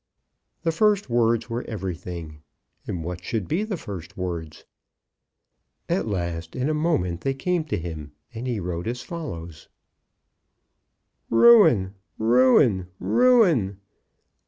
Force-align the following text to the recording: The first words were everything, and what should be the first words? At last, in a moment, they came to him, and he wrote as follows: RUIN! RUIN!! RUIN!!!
The 0.63 0.71
first 0.71 1.11
words 1.11 1.47
were 1.47 1.63
everything, 1.67 2.41
and 2.87 3.03
what 3.03 3.23
should 3.23 3.47
be 3.47 3.63
the 3.63 3.77
first 3.77 4.17
words? 4.17 4.65
At 5.87 6.07
last, 6.07 6.55
in 6.55 6.69
a 6.69 6.73
moment, 6.73 7.21
they 7.21 7.35
came 7.35 7.63
to 7.65 7.77
him, 7.77 8.13
and 8.33 8.47
he 8.47 8.59
wrote 8.59 8.87
as 8.87 9.03
follows: 9.03 9.67
RUIN! 11.29 11.93
RUIN!! 12.17 12.87
RUIN!!! 12.99 13.77